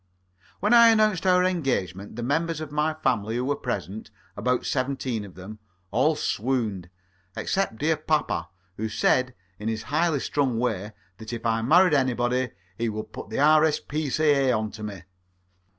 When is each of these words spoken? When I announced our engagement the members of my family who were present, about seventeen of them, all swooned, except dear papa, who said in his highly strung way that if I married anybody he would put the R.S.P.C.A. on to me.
When 0.61 0.73
I 0.73 0.87
announced 0.87 1.27
our 1.27 1.43
engagement 1.43 2.15
the 2.15 2.23
members 2.23 2.59
of 2.59 2.71
my 2.71 2.95
family 2.95 3.35
who 3.35 3.45
were 3.45 3.55
present, 3.55 4.09
about 4.35 4.65
seventeen 4.65 5.23
of 5.23 5.35
them, 5.35 5.59
all 5.91 6.15
swooned, 6.15 6.89
except 7.37 7.77
dear 7.77 7.95
papa, 7.97 8.49
who 8.77 8.89
said 8.89 9.35
in 9.59 9.67
his 9.67 9.83
highly 9.93 10.19
strung 10.19 10.57
way 10.57 10.93
that 11.19 11.33
if 11.33 11.45
I 11.45 11.61
married 11.61 11.93
anybody 11.93 12.49
he 12.79 12.89
would 12.89 13.13
put 13.13 13.29
the 13.29 13.37
R.S.P.C.A. 13.39 14.51
on 14.51 14.71
to 14.71 14.81
me. 14.81 15.03